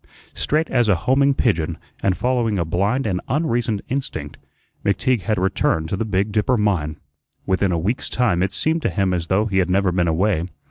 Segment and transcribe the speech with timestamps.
[0.33, 4.37] Straight as a homing pigeon, and following a blind and unreasoned instinct,
[4.83, 6.97] McTeague had returned to the Big Dipper mine.
[7.45, 10.47] Within a week's time it seemed to him as though he had never been away.